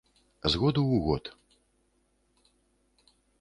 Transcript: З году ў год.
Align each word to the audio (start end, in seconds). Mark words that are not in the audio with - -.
З 0.53 0.61
году 0.61 0.81
ў 0.83 0.97
год. 1.09 1.23